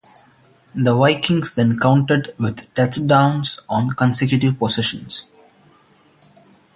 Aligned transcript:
The 0.73 0.95
Vikings 0.95 1.53
then 1.53 1.79
countered 1.79 2.33
with 2.39 2.73
touchdowns 2.73 3.59
on 3.69 3.91
consecutive 3.91 4.57
possessions. 4.57 5.29